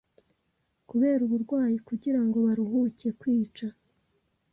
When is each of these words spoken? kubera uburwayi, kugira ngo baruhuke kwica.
kubera 0.89 1.21
uburwayi, 1.27 1.77
kugira 1.87 2.19
ngo 2.25 2.37
baruhuke 2.45 3.07
kwica. 3.19 3.67